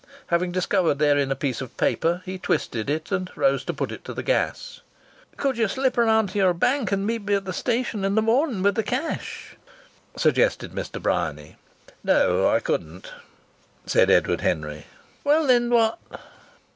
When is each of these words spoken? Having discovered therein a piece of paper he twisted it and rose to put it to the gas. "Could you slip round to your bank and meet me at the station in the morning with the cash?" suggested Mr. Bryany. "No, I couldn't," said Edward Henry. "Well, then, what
Having 0.33 0.51
discovered 0.51 0.97
therein 0.97 1.31
a 1.31 1.35
piece 1.35 1.61
of 1.61 1.77
paper 1.77 2.23
he 2.25 2.39
twisted 2.39 2.89
it 2.89 3.11
and 3.11 3.29
rose 3.37 3.63
to 3.65 3.71
put 3.71 3.91
it 3.91 4.03
to 4.03 4.15
the 4.15 4.23
gas. 4.23 4.81
"Could 5.37 5.59
you 5.59 5.67
slip 5.67 5.95
round 5.95 6.29
to 6.29 6.39
your 6.39 6.55
bank 6.55 6.91
and 6.91 7.05
meet 7.05 7.21
me 7.27 7.35
at 7.35 7.45
the 7.45 7.53
station 7.53 8.03
in 8.03 8.15
the 8.15 8.21
morning 8.23 8.63
with 8.63 8.73
the 8.73 8.81
cash?" 8.81 9.55
suggested 10.17 10.71
Mr. 10.71 10.99
Bryany. 10.99 11.55
"No, 12.03 12.49
I 12.49 12.59
couldn't," 12.59 13.11
said 13.85 14.09
Edward 14.09 14.41
Henry. 14.41 14.87
"Well, 15.23 15.45
then, 15.45 15.69
what 15.69 15.99